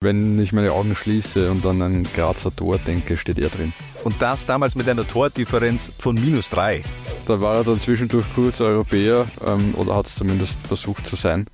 [0.00, 3.72] Wenn ich meine Augen schließe und an ein Grazer Tor denke, steht er drin.
[4.04, 6.84] Und das damals mit einer Tordifferenz von minus drei.
[7.26, 11.46] Da war er dann zwischendurch kurz Europäer ähm, oder hat es zumindest versucht zu sein.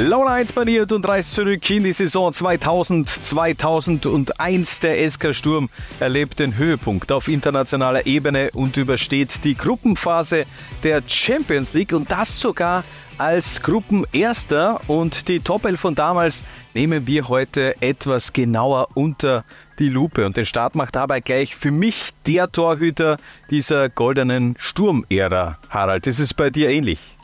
[0.00, 4.80] Launa 1 baniert und reist zurück in die Saison 2000-2001.
[4.80, 5.68] Der SK Sturm
[5.98, 10.46] erlebt den Höhepunkt auf internationaler Ebene und übersteht die Gruppenphase
[10.84, 12.84] der Champions League und das sogar
[13.18, 14.80] als Gruppenerster.
[14.86, 19.44] Und die Top 11 von damals nehmen wir heute etwas genauer unter
[19.80, 20.26] die Lupe.
[20.26, 23.16] Und den Start macht dabei gleich für mich der Torhüter
[23.50, 25.58] dieser goldenen Sturmära.
[25.70, 27.17] Harald, ist es bei dir ähnlich?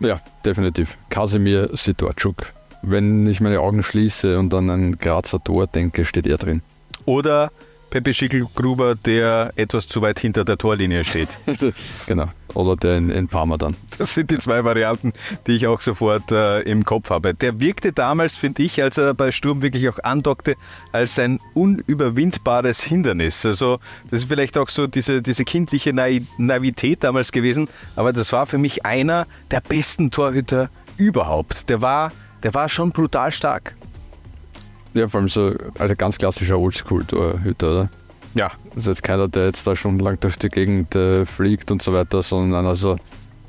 [0.00, 0.98] Ja, definitiv.
[1.10, 2.52] Kasimir Sidorczuk.
[2.82, 6.62] Wenn ich meine Augen schließe und an ein Grazer Tor denke, steht er drin.
[7.04, 7.50] Oder
[7.96, 11.30] Pepe Schickelgruber, der etwas zu weit hinter der Torlinie steht.
[12.06, 12.28] genau.
[12.52, 13.74] Oder der in, in, Parma dann.
[13.96, 15.14] Das sind die zwei Varianten,
[15.46, 17.32] die ich auch sofort äh, im Kopf habe.
[17.32, 20.56] Der wirkte damals, finde ich, als er bei Sturm wirklich auch andockte,
[20.92, 23.46] als ein unüberwindbares Hindernis.
[23.46, 23.78] Also
[24.10, 28.58] das ist vielleicht auch so diese, diese kindliche Naivität damals gewesen, aber das war für
[28.58, 31.70] mich einer der besten Torhüter überhaupt.
[31.70, 33.74] Der war, der war schon brutal stark.
[34.96, 37.90] Ja, vor allem so also ganz klassischer Oldschool-Hüter, oder?
[38.34, 38.50] Ja.
[38.74, 41.82] Das ist jetzt keiner, der jetzt da schon lang durch die Gegend äh, fliegt und
[41.82, 42.96] so weiter, sondern also,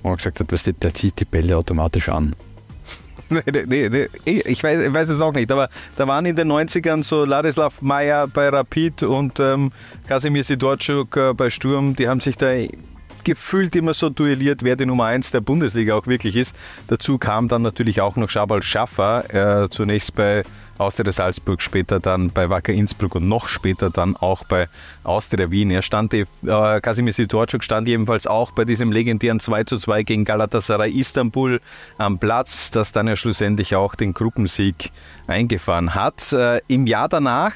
[0.01, 2.35] wo man gesagt hat, weißt du, der zieht die Bälle automatisch an.
[3.29, 6.49] Nee, nee, nee, ich weiß, ich weiß es auch nicht, aber da waren in den
[6.49, 9.73] 90ern so Ladislav Meyer bei Rapid und ähm,
[10.07, 12.47] Kasimir Sidorczuk äh, bei Sturm, die haben sich da
[13.27, 16.55] gefühlt immer so duelliert, wer die Nummer 1 der Bundesliga auch wirklich ist.
[16.87, 20.45] Dazu kam dann natürlich auch noch Schabal Schaffer, äh, zunächst bei
[20.77, 24.69] Austria Salzburg, später dann bei Wacker Innsbruck und noch später dann auch bei
[25.03, 25.71] Austria Wien.
[25.71, 26.25] Er stand, äh,
[26.81, 31.59] Kasimir Sitorczuk stand ebenfalls auch bei diesem legendären 2 zu 2 gegen Galatasaray Istanbul
[31.97, 34.91] am Platz, das dann ja schlussendlich auch den Gruppensieg
[35.27, 36.31] eingefahren hat.
[36.31, 37.51] Äh, Im Jahr danach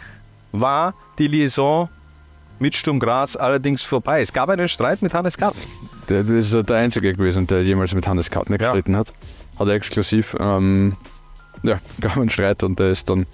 [0.52, 1.88] war die Liaison
[2.62, 4.22] mit Sturm Graz allerdings vorbei.
[4.22, 5.62] Es gab einen Streit mit Hannes Kartner.
[6.08, 9.00] Der ist der Einzige gewesen, der jemals mit Hannes Kartner gestritten ja.
[9.00, 9.14] hat.
[9.58, 10.38] Hat er exklusiv.
[10.40, 10.96] Ähm,
[11.64, 13.26] ja, gab einen Streit und der ist dann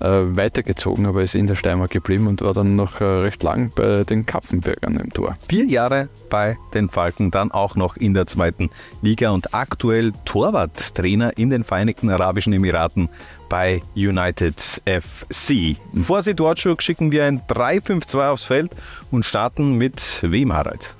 [0.00, 4.04] weitergezogen, aber ist in der Steiermark geblieben und war dann noch äh, recht lang bei
[4.04, 5.36] den Kapfenbergern im Tor.
[5.48, 8.70] Vier Jahre bei den Falken, dann auch noch in der zweiten
[9.02, 13.08] Liga und aktuell Torwarttrainer in den Vereinigten Arabischen Emiraten
[13.48, 15.76] bei United FC.
[15.94, 18.72] Vor Sidorczuk schicken wir ein 3-5-2 aufs Feld
[19.10, 20.94] und starten mit wem, Harald?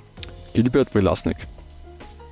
[0.53, 1.37] Gilbert Velasnik.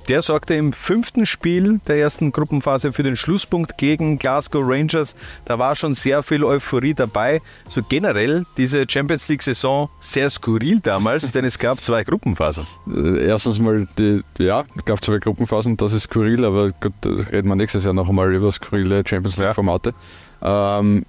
[0.08, 5.16] Der sorgte im fünften Spiel der ersten Gruppenphase für den Schlusspunkt gegen Glasgow Rangers.
[5.46, 7.40] Da war schon sehr viel Euphorie dabei.
[7.68, 12.66] So generell diese Champions League-Saison sehr skurril damals, denn es gab zwei Gruppenphasen.
[12.86, 16.92] Äh, erstens mal, die, ja, es gab zwei Gruppenphasen, das ist skurril, aber gut,
[17.32, 19.94] reden wir nächstes Jahr noch einmal über skurrile Champions League-Formate.
[20.42, 20.80] Ja.
[20.80, 21.06] Ähm,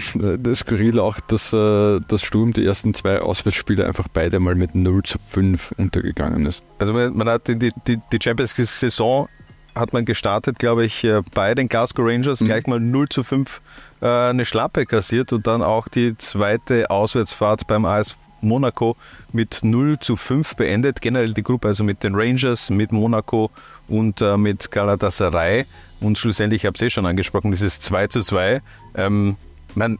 [0.00, 5.02] Skurril auch, dass äh, das Sturm die ersten zwei Auswärtsspiele einfach beide mal mit 0
[5.02, 6.62] zu 5 untergegangen ist.
[6.78, 7.72] Also man hat die, die,
[8.12, 9.28] die Champions League-Saison
[9.74, 12.46] hat man gestartet, glaube ich, äh, bei den Glasgow Rangers mhm.
[12.46, 13.60] gleich mal 0 zu 5
[14.00, 18.96] äh, eine Schlappe kassiert und dann auch die zweite Auswärtsfahrt beim AS Monaco
[19.32, 21.00] mit 0 zu 5 beendet.
[21.00, 23.50] Generell die Gruppe, also mit den Rangers, mit Monaco
[23.88, 25.66] und äh, mit Galatasaray.
[26.00, 28.62] Und schlussendlich, ich habe es eh schon angesprochen, dieses 2 zu 2.
[28.94, 29.36] Ähm,
[29.74, 29.98] mein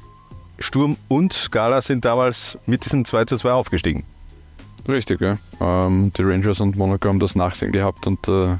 [0.58, 4.04] Sturm und Scala sind damals mit diesem 2 zu 2 aufgestiegen.
[4.88, 5.38] Richtig, ja.
[5.60, 8.56] Ähm, die Rangers und Monaco haben das Nachsehen gehabt und äh,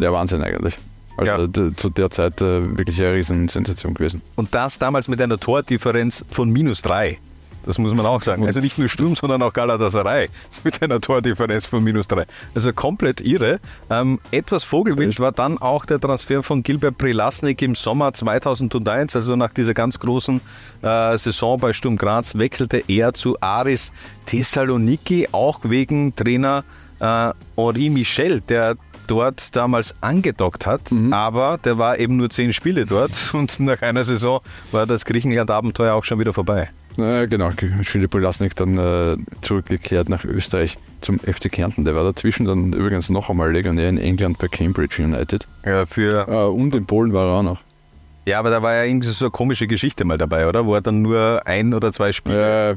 [0.00, 0.78] der Wahnsinn eigentlich.
[1.16, 1.72] Also ja.
[1.76, 4.22] zu der Zeit äh, wirklich eine Riesensensation gewesen.
[4.36, 7.18] Und das damals mit einer Tordifferenz von minus 3.
[7.64, 8.46] Das muss man auch sagen.
[8.46, 10.28] Also nicht nur Sturm, sondern auch Galatasaray
[10.64, 12.26] mit einer Tordifferenz von minus drei.
[12.54, 13.60] Also komplett irre.
[13.90, 19.16] Ähm, etwas vogelwild war dann auch der Transfer von Gilbert Prilasnik im Sommer 2001.
[19.16, 20.40] Also nach dieser ganz großen
[20.82, 23.92] äh, Saison bei Sturm Graz wechselte er zu Aris
[24.26, 26.64] Thessaloniki, auch wegen Trainer
[27.00, 28.76] äh, Henri Michel, der
[29.06, 31.12] dort damals angedockt hat, mhm.
[31.12, 34.40] aber der war eben nur zehn Spiele dort und nach einer Saison
[34.72, 36.70] war das Griechenland-Abenteuer auch schon wieder vorbei.
[36.96, 37.50] Ja, genau,
[37.82, 41.84] Philipp Polasnik dann äh, zurückgekehrt nach Österreich zum FC Kärnten.
[41.84, 45.46] Der war dazwischen dann übrigens noch einmal Legionär in England bei Cambridge United.
[45.64, 47.60] Ja, für äh, und in Polen war er auch noch.
[48.26, 50.64] Ja, aber da war ja irgendwie so eine komische Geschichte mal dabei, oder?
[50.66, 52.70] Wo er dann nur ein oder zwei Spiele.
[52.70, 52.76] Äh,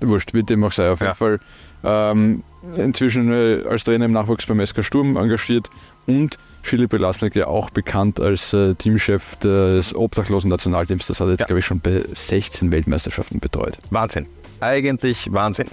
[0.00, 0.90] wurscht, wie dem auch sei.
[0.90, 1.08] Auf ja.
[1.08, 1.40] jeden Fall
[1.84, 2.42] ähm,
[2.76, 5.68] inzwischen äh, als Trainer im Nachwuchs beim SK Sturm engagiert
[6.06, 11.06] und Philipp Belasnik ja auch bekannt als äh, Teamchef des obdachlosen Nationalteams.
[11.06, 11.46] Das hat er jetzt, ja.
[11.46, 13.78] glaube ich, schon bei 16 Weltmeisterschaften betreut.
[13.90, 14.26] Wahnsinn.
[14.58, 15.68] Eigentlich Wahnsinn.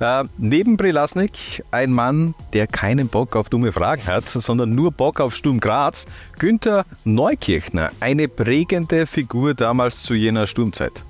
[0.00, 5.20] Äh, neben Brilasnik ein Mann, der keinen Bock auf dumme Fragen hat, sondern nur Bock
[5.20, 6.06] auf Sturm Graz,
[6.38, 11.04] Günther Neukirchner, eine prägende Figur damals zu jener Sturmzeit.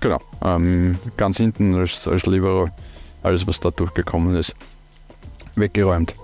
[0.00, 2.68] Genau, ähm, ganz hinten als, als Libero,
[3.22, 4.54] alles was da durchgekommen ist,
[5.56, 6.14] weggeräumt.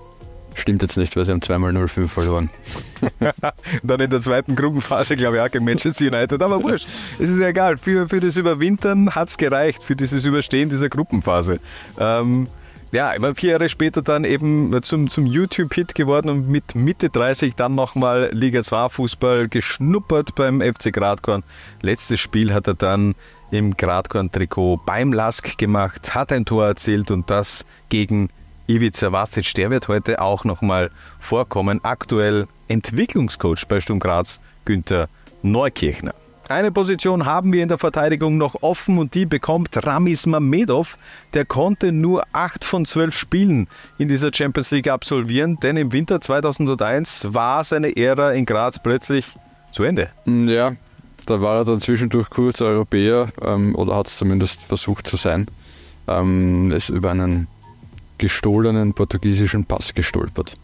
[0.55, 2.51] Stimmt jetzt nicht, weil sie haben zweimal 0-5 verloren.
[3.83, 6.43] Dann in der zweiten Gruppenphase, glaube ich, auch gegen Manchester United.
[6.43, 6.87] Aber wurscht,
[7.19, 7.77] es ist ja egal.
[7.77, 11.61] Für, für das Überwintern hat es gereicht, für dieses Überstehen dieser Gruppenphase.
[11.99, 12.49] Ähm,
[12.93, 17.55] ja, immer vier Jahre später dann eben zum, zum YouTube-Hit geworden und mit Mitte 30
[17.55, 21.43] dann nochmal Liga 2 Fußball geschnuppert beim FC Gradkorn.
[21.81, 23.15] Letztes Spiel hat er dann
[23.51, 28.29] im Gradkorn-Trikot beim Lask gemacht, hat ein Tor erzielt und das gegen
[28.67, 31.81] Ivica Vasic, der wird heute auch nochmal vorkommen.
[31.83, 35.09] Aktuell Entwicklungscoach bei Sturm Graz, Günther
[35.43, 36.15] Neukirchner.
[36.49, 40.99] Eine Position haben wir in der Verteidigung noch offen und die bekommt Ramis Mamedov.
[41.35, 46.21] Der konnte nur 8 von 12 Spielen in dieser Champions League absolvieren, denn im Winter
[46.21, 49.27] 2001 war seine Ära in Graz plötzlich
[49.73, 50.11] zu Ende.
[50.27, 50.73] Ja,
[51.27, 55.47] da war er dann zwischendurch kurz Europäer ähm, oder hat es zumindest versucht zu sein.
[56.09, 57.47] Ähm, ist über einen
[58.19, 60.57] gestohlenen portugiesischen Pass gestolpert.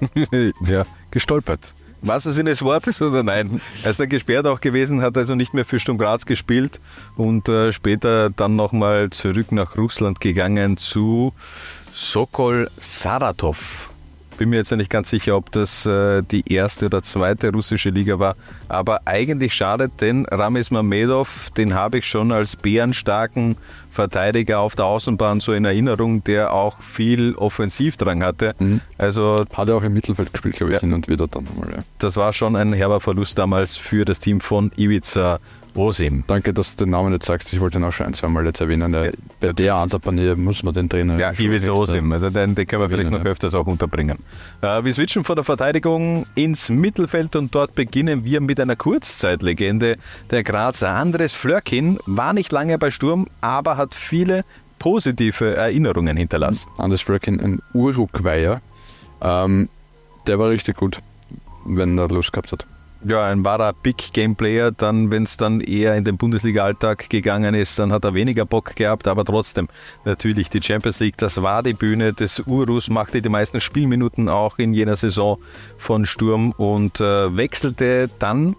[0.66, 1.74] ja, gestolpert.
[2.02, 3.60] Was es in des Wortes oder nein?
[3.82, 6.80] Er ist dann gesperrt auch gewesen, hat also nicht mehr für Sturm Graz gespielt
[7.16, 11.32] und äh, später dann nochmal zurück nach Russland gegangen zu
[11.92, 13.90] Sokol Saratov
[14.36, 18.18] bin mir jetzt nicht ganz sicher, ob das äh, die erste oder zweite russische Liga
[18.18, 18.36] war.
[18.68, 23.56] Aber eigentlich schade, denn Ramis Mamedov, den habe ich schon als bärenstarken
[23.90, 28.54] Verteidiger auf der Außenbahn so in Erinnerung, der auch viel Offensivdrang hatte.
[28.58, 28.80] Mhm.
[28.98, 30.80] Also hat er auch im Mittelfeld gespielt, glaube ich, ja.
[30.80, 31.70] hin und wieder dann nochmal.
[31.76, 31.82] Ja.
[31.98, 35.40] Das war schon ein herber Verlust damals für das Team von Ivica
[35.76, 36.24] Osim.
[36.26, 37.52] Danke, dass du den Namen nicht sagst.
[37.52, 38.92] Ich wollte ihn auch schon ein, zwei Mal jetzt erwähnen.
[38.92, 41.18] Der, bei der Ansapanier muss man den Trainer.
[41.18, 42.10] Ja, Ivica Osim.
[42.12, 44.18] Also den, den können wir vielleicht noch öfters auch unterbringen.
[44.62, 49.96] Äh, wir switchen von der Verteidigung ins Mittelfeld und dort beginnen wir mit einer Kurzzeitlegende.
[50.30, 54.44] Der Grazer Andres Flörkin war nicht lange bei Sturm, aber hat viele
[54.78, 56.70] positive Erinnerungen hinterlassen.
[56.78, 58.62] Andres Flörkin, ein Uruguayer.
[59.20, 59.68] Ähm,
[60.26, 61.00] der war richtig gut,
[61.66, 62.66] wenn er Lust gehabt hat
[63.08, 64.72] ja, ein wahrer Big Game Player.
[64.72, 68.76] Dann, wenn es dann eher in den Bundesliga-Alltag gegangen ist, dann hat er weniger Bock
[68.76, 69.08] gehabt.
[69.08, 69.68] Aber trotzdem,
[70.04, 74.58] natürlich, die Champions League, das war die Bühne des Urus, machte die meisten Spielminuten auch
[74.58, 75.38] in jener Saison
[75.76, 78.56] von Sturm und äh, wechselte dann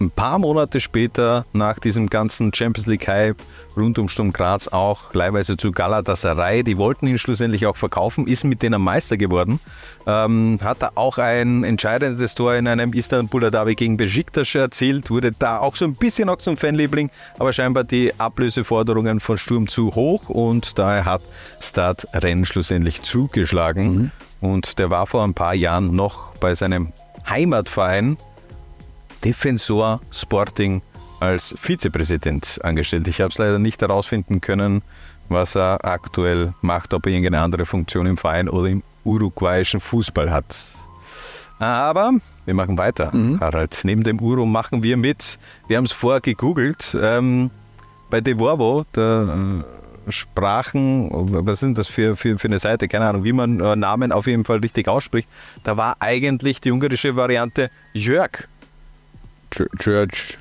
[0.00, 3.36] ein paar Monate später nach diesem ganzen Champions League Hype
[3.76, 6.62] rund um Sturm Graz auch leihweise zu Galatasaray.
[6.62, 9.60] Die wollten ihn schlussendlich auch verkaufen, ist mit denen Meister geworden.
[10.06, 15.32] Ähm, hat er auch ein entscheidendes Tor in einem Istanbuler Derby gegen Besiktas erzielt, wurde
[15.32, 19.94] da auch so ein bisschen auch zum Fanliebling, aber scheinbar die Ablöseforderungen von Sturm zu
[19.94, 21.22] hoch und daher hat
[21.60, 23.96] Stad Renn schlussendlich zugeschlagen.
[23.96, 24.10] Mhm.
[24.40, 26.92] Und der war vor ein paar Jahren noch bei seinem
[27.28, 28.16] Heimatverein
[29.26, 30.82] Defensor Sporting
[31.18, 33.08] als Vizepräsident angestellt.
[33.08, 34.82] Ich habe es leider nicht herausfinden können,
[35.28, 40.30] was er aktuell macht, ob er irgendeine andere Funktion im Verein oder im uruguayischen Fußball
[40.30, 40.66] hat.
[41.58, 42.12] Aber
[42.44, 43.40] wir machen weiter, mhm.
[43.40, 43.80] Harald.
[43.82, 45.40] Neben dem Uro machen wir mit.
[45.66, 46.96] Wir haben es vorher gegoogelt.
[47.00, 47.50] Ähm,
[48.10, 49.64] bei Devorvo, der
[50.06, 52.86] äh, Sprachen, was sind das für, für, für eine Seite?
[52.86, 55.28] Keine Ahnung, wie man äh, Namen auf jeden Fall richtig ausspricht.
[55.64, 58.46] Da war eigentlich die ungarische Variante Jörg.
[59.78, 60.38] Church.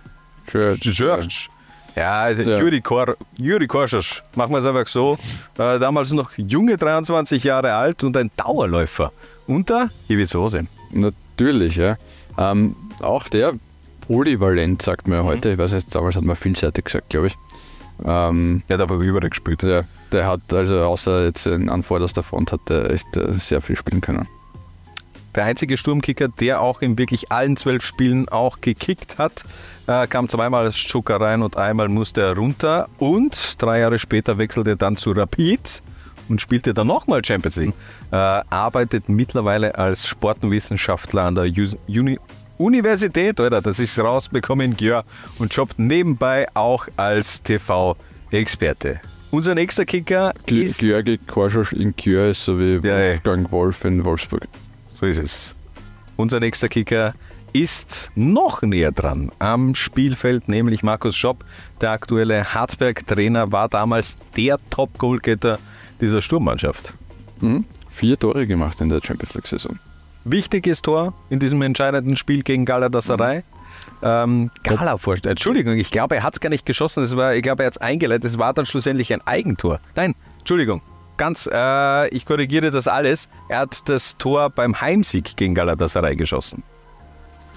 [0.48, 0.82] Church.
[0.82, 1.50] Church.
[1.96, 2.60] Ja, also ja.
[2.60, 5.18] Juri, Kor, Juri Korschas, machen wir es einfach so.
[5.58, 9.14] Äh, damals noch junge 23 Jahre alt und ein Dauerläufer.
[9.48, 10.68] Unter Ivisose.
[10.92, 11.96] Natürlich, ja.
[12.38, 13.54] Ähm, auch der
[14.02, 15.26] polyvalent, sagt man mhm.
[15.26, 15.52] heute.
[15.52, 17.36] Ich weiß nicht, damals hat man vielseitig gesagt, glaube ich.
[18.04, 19.64] Ähm, der hat aber überall gespielt.
[19.64, 23.78] Ja, der hat also außer jetzt an vorderster Front hat der echt äh, sehr viel
[23.78, 24.28] spielen können
[25.36, 29.44] der einzige Sturmkicker, der auch in wirklich allen zwölf Spielen auch gekickt hat.
[29.88, 32.88] Äh, kam zweimal als Joker rein und einmal musste er runter.
[32.98, 35.82] Und drei Jahre später wechselte er dann zu Rapid
[36.30, 37.74] und spielte dann nochmal Champions League.
[38.12, 41.51] Äh, arbeitet mittlerweile als Sportwissenschaftler an der
[41.88, 42.18] Uni
[42.58, 43.62] Universität, oder?
[43.62, 45.04] Das ist rausbekommen in Gjör
[45.39, 49.01] und jobbt nebenbei auch als TV-Experte.
[49.30, 50.80] Unser nächster Kicker G ist...
[50.80, 54.48] Georgi Korschos in Gjör ist so wie ja, Wolfgang Wolf in Wolfsburg.
[55.00, 55.56] So ist es.
[56.16, 57.14] Unser nächster Kicker
[57.54, 61.46] ist noch näher dran am Spielfeld, nämlich Markus Schopp.
[61.80, 65.60] Der aktuelle Harzberg-Trainer war damals der Top-Goalgetter
[66.02, 66.94] dieser Sturmmannschaft.
[67.40, 67.66] Mhm.
[67.90, 69.80] Vier Tore gemacht in der Champions League-Saison.
[70.25, 73.38] Wichtiges Tor in diesem entscheidenden Spiel gegen Galatasaray.
[73.38, 73.44] Mhm.
[74.02, 75.32] ähm, Gala vorstellen.
[75.32, 77.04] Entschuldigung, ich glaube, er hat es gar nicht geschossen.
[77.04, 78.25] Das war, ich glaube, er hat es eingeleitet.
[78.25, 79.80] Es war dann schlussendlich ein Eigentor.
[79.96, 80.82] Nein, Entschuldigung.
[81.18, 83.30] Ganz, äh, ich korrigiere das alles.
[83.48, 86.64] Er hat das Tor beim Heimsieg gegen Galatasaray geschossen.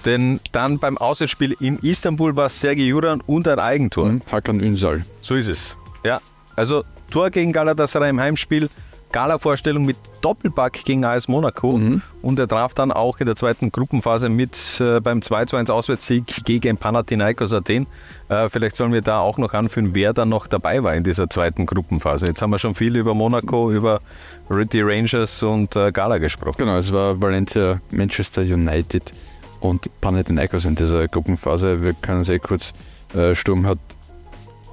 [0.05, 4.05] Denn dann beim Auswärtsspiel in Istanbul war es Sergei Juran und ein Eigentor.
[4.09, 4.21] Mhm.
[4.31, 5.05] Hakan Ünsal.
[5.21, 5.77] So ist es.
[6.03, 6.21] Ja,
[6.55, 8.69] also Tor gegen Galatasaray im Heimspiel,
[9.11, 12.01] Gala-Vorstellung mit Doppelpack gegen AS Monaco Mhm.
[12.21, 16.77] und er traf dann auch in der zweiten Gruppenphase mit äh, beim 2-1 Auswärtssieg gegen
[16.77, 17.87] Panathinaikos Athen.
[18.27, 21.29] Äh, vielleicht sollen wir da auch noch anführen, wer dann noch dabei war in dieser
[21.29, 22.27] zweiten Gruppenphase.
[22.27, 24.01] Jetzt haben wir schon viel über Monaco, über
[24.49, 26.57] die Rangers und äh, Gala gesprochen.
[26.59, 29.11] Genau, es war Valencia, Manchester United
[29.59, 31.81] und Panathinaikos in dieser Gruppenphase.
[31.81, 32.73] Wir können es eh kurz,
[33.15, 33.79] äh, Sturm hat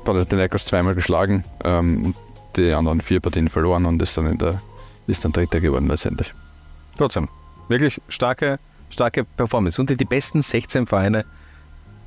[0.04, 2.14] Panathinaikos zweimal geschlagen, ähm,
[2.56, 4.60] die anderen vier Partien verloren und ist dann, in der,
[5.06, 6.32] ist dann Dritter geworden letztendlich.
[6.96, 7.28] Trotzdem,
[7.68, 8.58] wirklich starke,
[8.90, 9.80] starke Performance.
[9.80, 11.24] Unter die besten 16 Vereine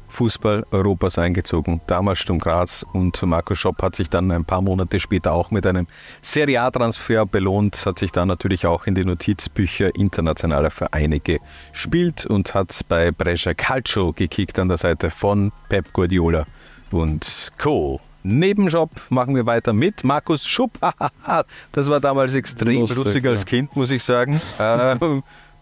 [0.10, 1.82] Fußball Europas eingezogen.
[1.88, 5.66] Damals Sturm Graz und Marco Schopp hat sich dann ein paar Monate später auch mit
[5.66, 5.88] einem
[6.22, 12.54] Serie A-Transfer belohnt, hat sich dann natürlich auch in die Notizbücher internationaler Vereine gespielt und
[12.54, 16.46] hat bei Brescia Calcio gekickt an der Seite von Pep Guardiola
[16.92, 18.02] und Co.
[18.24, 20.78] Nebenjob machen wir weiter mit Markus Schupp.
[21.72, 23.46] das war damals extrem lustig, Lustig, als ja.
[23.46, 24.42] Kind, muss ich sagen.
[24.58, 24.98] Äh,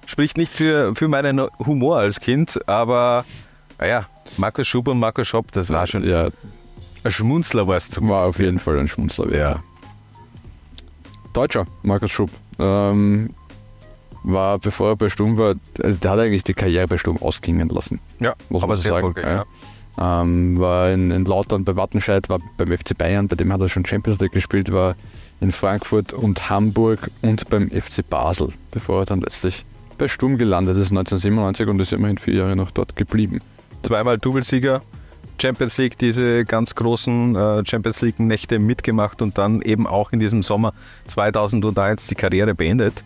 [0.05, 3.25] spricht nicht für, für meinen Humor als Kind, aber
[3.79, 6.29] naja, Markus Schupp und Markus Schopp, das war schon Ja,
[7.03, 9.31] ein Schmunzler, war es zum war auf jeden Fall ein Schmunzler.
[9.35, 9.63] Ja.
[11.33, 12.31] Deutscher, Markus Schupp.
[12.59, 13.29] Ähm,
[14.23, 17.69] war, bevor er bei Sturm war, also der hat eigentlich die Karriere bei Sturm ausklingen
[17.69, 17.99] lassen.
[18.19, 19.07] Ja, muss aber man so sehr sagen.
[19.07, 19.45] erfolgreich, Ja.
[19.99, 23.69] Ähm, war in, in Lautern bei Wattenscheid, war beim FC Bayern, bei dem hat er
[23.69, 24.95] schon Champions League gespielt, war
[25.39, 29.65] in Frankfurt und Hamburg und beim FC Basel, bevor er dann letztlich
[29.97, 33.41] bei Sturm gelandet ist 1997 und ist immerhin vier Jahre noch dort geblieben.
[33.81, 34.81] Zweimal Doublesieger,
[35.41, 40.43] Champions League, diese ganz großen äh, Champions League-Nächte mitgemacht und dann eben auch in diesem
[40.43, 40.73] Sommer
[41.07, 43.03] 2001 die Karriere beendet.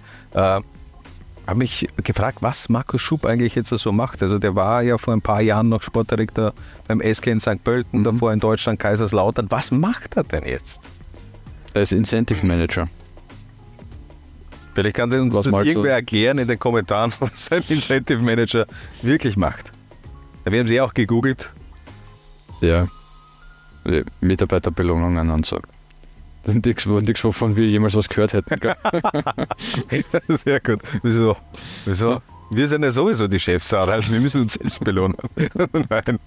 [1.47, 4.21] Habe mich gefragt, was Markus Schub eigentlich jetzt so macht.
[4.23, 6.53] Also der war ja vor ein paar Jahren noch Sportdirektor
[6.87, 7.63] beim SK in St.
[7.63, 8.03] Pölten, Mhm.
[8.03, 9.47] davor in Deutschland Kaiserslautern.
[9.49, 10.79] Was macht er denn jetzt?
[11.73, 12.87] Er ist Incentive Manager.
[14.73, 15.69] Vielleicht kann uns Was das magst du?
[15.71, 18.65] irgendwer erklären in den Kommentaren, was ein Incentive Manager
[19.01, 19.71] wirklich macht.
[20.45, 21.49] Wir haben sie auch gegoogelt.
[22.61, 22.87] Ja.
[24.21, 25.59] Mitarbeiterbelohnungen und so.
[26.45, 28.59] Nichts, nichts, wovon wir jemals was gehört hätten.
[30.43, 30.79] Sehr gut.
[31.03, 31.37] Wieso?
[31.85, 32.21] Wieso?
[32.53, 35.15] Wir sind ja sowieso die Chefs, Sarah, also wir müssen uns selbst belohnen.
[35.89, 36.19] Nein.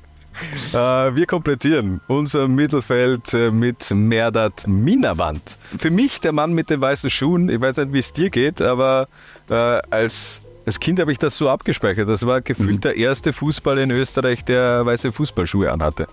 [0.73, 0.76] Äh,
[1.14, 5.59] wir komplettieren unser Mittelfeld äh, mit Merdat Minawand.
[5.76, 8.62] Für mich der Mann mit den weißen Schuhen, ich weiß nicht, wie es dir geht,
[8.62, 9.09] aber
[9.49, 12.09] äh, als, als Kind habe ich das so abgespeichert.
[12.09, 16.09] Das war gefühlt der erste Fußballer in Österreich, der weiße Fußballschuhe anhatte.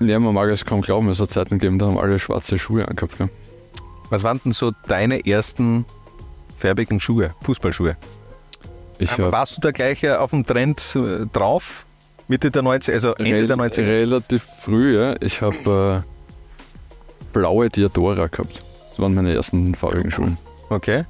[0.00, 2.86] Ja, man mag es kaum glauben, es hat Zeiten gegeben, da haben alle schwarze Schuhe
[2.86, 3.18] angehabt.
[3.18, 3.28] Gell?
[4.10, 5.84] Was waren denn so deine ersten
[6.56, 7.96] färbigen Schuhe, Fußballschuhe?
[8.98, 11.84] Ich habe warst du da gleich äh, auf dem Trend äh, drauf?
[12.26, 13.86] Mitte der 90er, also Ende der 90er?
[13.86, 15.14] relativ früh, ja.
[15.20, 18.62] Ich habe äh, blaue Diadora gehabt.
[18.90, 20.36] Das waren meine ersten farbigen Schuhe.
[20.68, 21.04] Okay.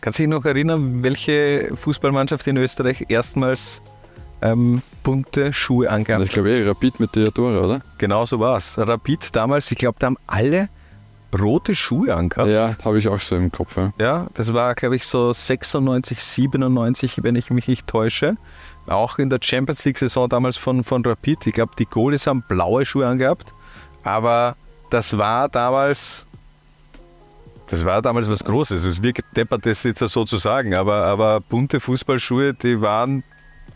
[0.00, 3.82] Kannst du dich noch erinnern, welche Fußballmannschaft in Österreich erstmals
[4.42, 7.80] ähm, bunte Schuhe angehabt ich glaube eh Rapid mit Diadora, oder?
[7.98, 8.76] Genau so war es.
[8.76, 10.68] Rapid damals, ich glaube, da haben alle
[11.32, 12.48] rote Schuhe angehabt.
[12.48, 13.76] Ja, habe ich auch so im Kopf.
[13.76, 13.92] Ja.
[14.00, 18.36] Ja, das war, glaube ich, so 96, 97, wenn ich mich nicht täusche.
[18.88, 21.46] Auch in der Champions League-Saison damals von, von Rapid.
[21.46, 23.52] Ich glaube, die Goalies haben blaue Schuhe angehabt.
[24.02, 24.56] Aber
[24.90, 26.26] das war damals.
[27.68, 28.84] Das war damals was Großes.
[28.84, 30.74] Es wirkt deppert, das jetzt so zu sagen.
[30.74, 33.22] Aber, aber bunte Fußballschuhe, die waren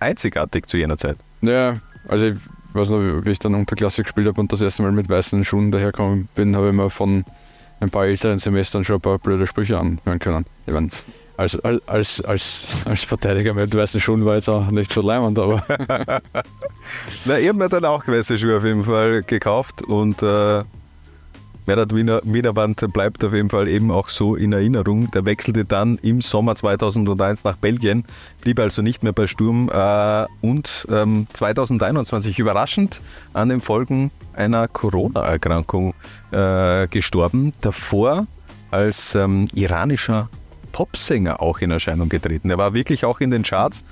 [0.01, 1.17] einzigartig zu jener Zeit.
[1.43, 1.79] ja,
[2.09, 2.37] also ich
[2.73, 5.71] weiß noch, wie ich dann Unterklasse gespielt habe und das erste Mal mit weißen Schuhen
[5.71, 7.25] dahergekommen bin, habe ich mir von
[7.81, 10.47] ein paar älteren Semestern schon ein paar blöde Sprüche anhören können.
[10.67, 10.91] Ich meine,
[11.37, 15.65] als, als, als, als Verteidiger mit weißen Schuhen war jetzt auch nicht so leimend, aber
[17.25, 20.63] Na, ich habe mir dann auch weiße Schuhe auf jeden Fall gekauft und äh,
[21.67, 25.11] Merat Wiener, Wienerband bleibt auf jeden Fall eben auch so in Erinnerung.
[25.11, 28.05] Der wechselte dann im Sommer 2001 nach Belgien,
[28.41, 33.01] blieb also nicht mehr bei Sturm äh, und ähm, 2021 überraschend
[33.33, 35.95] an den Folgen einer Corona-Erkrankung
[36.31, 37.53] äh, gestorben.
[37.61, 38.27] Davor
[38.71, 40.29] als ähm, iranischer
[40.73, 42.51] Popsänger auch in Erscheinung getreten.
[42.51, 43.85] Er war wirklich auch in den Charts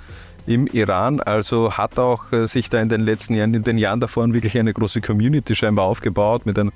[0.46, 4.00] im Iran, also hat auch äh, sich da in den letzten Jahren, in den Jahren
[4.00, 6.72] davor wirklich eine große Community scheinbar aufgebaut mit, ein,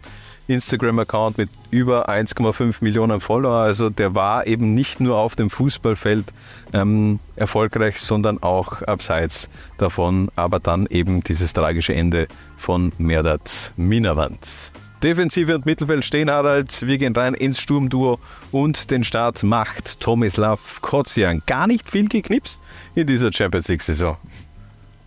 [0.49, 3.59] Instagram-Account mit über 1,5 Millionen Follower.
[3.59, 6.27] Also der war eben nicht nur auf dem Fußballfeld
[6.73, 10.31] ähm, erfolgreich, sondern auch abseits davon.
[10.37, 14.73] Aber dann eben dieses tragische Ende von Merdat Minavand.
[15.03, 16.87] Defensive und Mittelfeld stehen Harald.
[16.87, 18.21] Wir gehen rein ins Sturmduo
[18.53, 21.43] und den Start macht Tomislav Kocian.
[21.47, 22.61] Gar nicht viel geknipst
[22.95, 24.17] in dieser Champions League-Saison.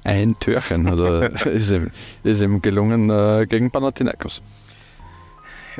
[0.03, 1.91] Ein Türchen oder ist, ihm,
[2.23, 4.41] ist ihm gelungen äh, gegen Panathinaikos.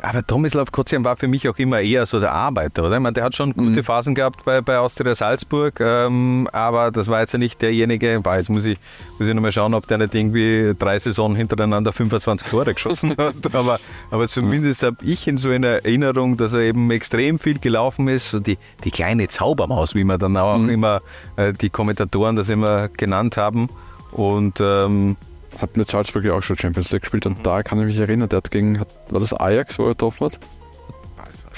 [0.02, 2.96] Aber Tomislav Kocian war für mich auch immer eher so der Arbeiter, oder?
[2.96, 3.84] Ich meine, der hat schon gute mhm.
[3.84, 8.36] Phasen gehabt bei, bei Austria Salzburg, ähm, aber das war jetzt ja nicht derjenige, boah,
[8.36, 8.78] jetzt muss ich,
[9.18, 13.54] muss ich nochmal schauen, ob der nicht irgendwie drei Saisonen hintereinander 25 Tore geschossen hat.
[13.54, 13.78] aber,
[14.10, 18.30] aber zumindest habe ich in so einer Erinnerung, dass er eben extrem viel gelaufen ist,
[18.30, 20.70] so die, die kleine Zaubermaus, wie man dann auch mhm.
[20.70, 21.02] immer
[21.36, 23.68] äh, die Kommentatoren das immer genannt haben.
[24.12, 25.16] Und ähm,
[25.60, 27.42] hat mit Salzburg ja auch schon Champions League gespielt und mhm.
[27.42, 30.26] da kann ich mich erinnern, der hat gegen, hat, war das Ajax, wo er getroffen
[30.26, 30.38] hat?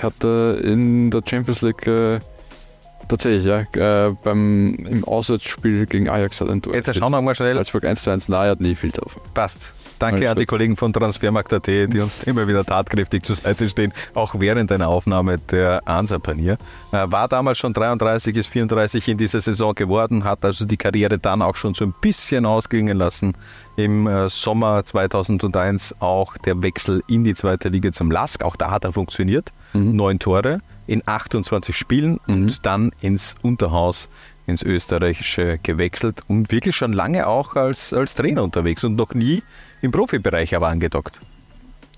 [0.02, 2.20] Hat er in der Champions League äh,
[3.08, 3.60] tatsächlich, ja,
[4.06, 6.74] äh, beim, im Auswärtsspiel gegen Ajax hat er ein Tor.
[6.74, 7.54] Jetzt schauen wir mal schnell.
[7.54, 9.18] Salzburg 1 zu 1, nein, er hat nie viel drauf.
[9.34, 9.72] Passt.
[9.98, 14.34] Danke an die Kollegen von Transfermarkt.at, die uns immer wieder tatkräftig zur Seite stehen, auch
[14.38, 16.58] während einer Aufnahme der Ansa-Panier.
[16.92, 21.18] Äh, war damals schon 33, ist 34 in dieser Saison geworden, hat also die Karriere
[21.18, 23.34] dann auch schon so ein bisschen ausklingen lassen.
[23.76, 28.70] Im äh, Sommer 2001 auch der Wechsel in die zweite Liga zum Lask, auch da
[28.70, 29.52] hat er funktioniert.
[29.72, 29.96] Mhm.
[29.96, 32.34] Neun Tore in 28 Spielen mhm.
[32.34, 34.08] und dann ins Unterhaus
[34.48, 39.42] ins Österreichische gewechselt und wirklich schon lange auch als, als Trainer unterwegs und noch nie
[39.82, 41.20] im Profibereich aber angedockt.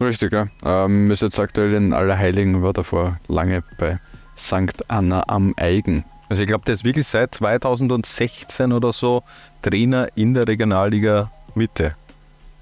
[0.01, 0.49] Richtig, ja.
[0.65, 4.01] Ähm, ist jetzt aktuell in Allerheiligen, war davor lange bei
[4.37, 4.89] St.
[4.89, 6.05] Anna am Eigen.
[6.29, 9.23] Also ich glaube, der ist wirklich seit 2016 oder so
[9.63, 11.97] Trainer in der Regionalliga Mitte.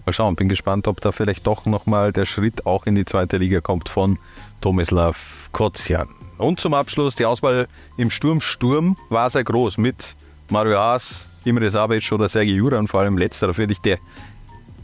[0.04, 3.36] Mal schauen, bin gespannt, ob da vielleicht doch nochmal der Schritt auch in die zweite
[3.36, 4.18] Liga kommt von
[4.60, 6.17] Tomislav Kocian.
[6.38, 8.40] Und zum Abschluss die Auswahl im Sturm.
[8.40, 10.16] Sturm war sehr groß mit
[10.48, 13.98] Mario Haas, Imre Sabic oder Sergei Juran, vor allem letzterer, finde ich, der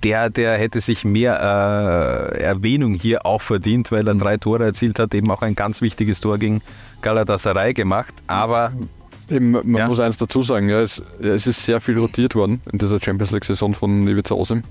[0.03, 1.41] der, der hätte sich mehr
[2.35, 4.19] äh, Erwähnung hier auch verdient, weil er mhm.
[4.19, 6.61] drei Tore erzielt hat, eben auch ein ganz wichtiges Tor gegen
[7.01, 8.13] Galatasaray gemacht.
[8.27, 8.73] Aber
[9.31, 9.89] Eben, man ja.
[9.89, 13.31] muss eins dazu sagen, ja, es, es, ist sehr viel rotiert worden in dieser Champions
[13.31, 14.63] League-Saison von Ivica Osim.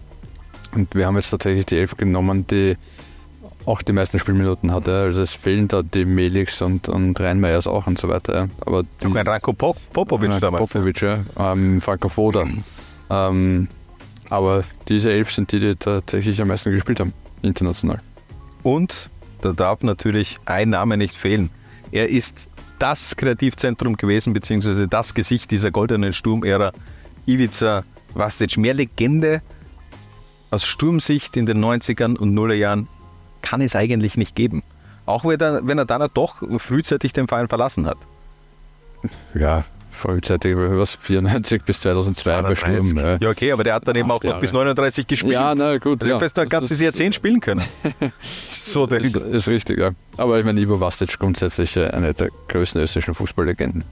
[0.75, 2.77] Und wir haben jetzt tatsächlich die Elf genommen, die
[3.65, 5.01] auch die meisten Spielminuten hatte.
[5.01, 8.49] Also es fehlen da die Melix und, und Reinmeyers auch und so weiter.
[8.61, 10.69] Aber die, Sogar Ranko Popovic Ranko damals.
[10.69, 11.19] Popovic, ja.
[11.37, 12.45] Ähm, Franco Foda.
[13.09, 13.67] Ähm,
[14.29, 17.99] aber diese elf sind die, die tatsächlich am meisten gespielt haben, international.
[18.63, 19.09] Und
[19.41, 21.49] da darf natürlich ein Name nicht fehlen.
[21.91, 22.47] Er ist
[22.79, 26.71] das Kreativzentrum gewesen, beziehungsweise das Gesicht dieser goldenen Sturmära.
[27.25, 29.41] Ivica Vastic, mehr Legende
[30.51, 32.87] aus Sturmsicht in den 90ern und Nullerjahren
[33.43, 34.63] kann es eigentlich nicht geben.
[35.05, 37.97] Auch wenn er, wenn er dann doch frühzeitig den Verein verlassen hat.
[39.35, 42.97] Ja, vollzeitig, was, 94 bis 2002 bei Sturm.
[42.97, 43.17] Ja.
[43.17, 45.33] ja, okay, aber der hat dann eben auch noch bis 39 gespielt.
[45.33, 46.01] Ja, na gut.
[46.01, 46.19] Also ja.
[46.19, 47.63] Fest, ein ganzes Jahrzehnt spielen können.
[48.45, 49.91] so der ist, ist richtig, ja.
[50.17, 53.83] Aber ich meine, Ivo Vastic grundsätzlich äh, eine der größten österreichischen Fußballlegenden.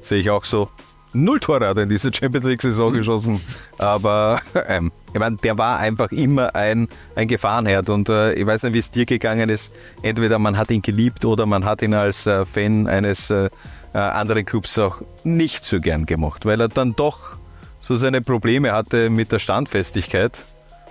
[0.00, 0.68] Sehe ich auch so.
[1.12, 2.96] Null er in dieser Champions League-Saison mhm.
[2.96, 3.40] geschossen.
[3.78, 7.88] Aber ähm, ich meine, der war einfach immer ein, ein Gefahrenherd.
[7.88, 9.72] Und äh, ich weiß nicht, wie es dir gegangen ist.
[10.02, 13.48] Entweder man hat ihn geliebt oder man hat ihn als äh, Fan eines äh,
[13.94, 17.36] äh, andere Clubs auch nicht so gern gemacht, weil er dann doch
[17.80, 20.38] so seine Probleme hatte mit der Standfestigkeit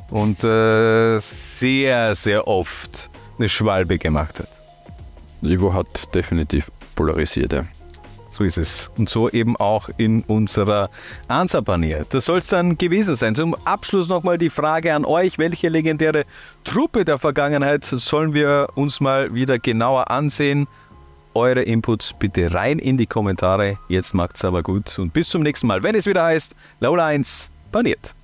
[0.10, 4.50] und äh, sehr, sehr oft eine Schwalbe gemacht hat.
[5.42, 7.64] Ivo hat definitiv polarisiert, ja.
[8.38, 8.92] So ist es.
[9.00, 10.92] Und so eben auch in unserer
[11.28, 12.06] Ansapanier.
[12.12, 13.34] Das soll es dann gewesen sein.
[13.34, 15.40] Zum Abschluss nochmal die Frage an euch.
[15.40, 16.24] Welche legendäre
[16.64, 20.68] Truppe der Vergangenheit sollen wir uns mal wieder genauer ansehen?
[21.34, 23.78] eure Inputs bitte rein in die Kommentare.
[23.90, 27.52] Jetzt macht's aber gut und bis zum nächsten Mal, wenn es wieder heißt, Laula 1
[27.72, 28.17] paniert.